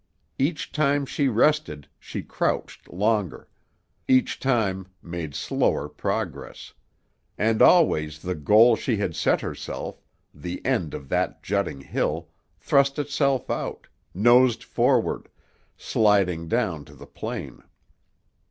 [0.39, 3.47] Each time she rested, she crouched longer;
[4.07, 6.73] each time made slower progress;
[7.37, 10.01] and always the goal she had set herself,
[10.33, 15.29] the end of that jutting hill, thrust itself out, nosed forward,
[15.77, 17.61] sliding down to the plain.